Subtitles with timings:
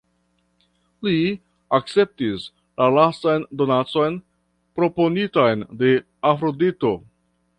[1.07, 1.17] Li
[1.79, 2.47] akceptis
[2.83, 4.17] la lastan donacon,
[4.79, 5.93] proponitan de
[6.33, 6.95] Afrodito.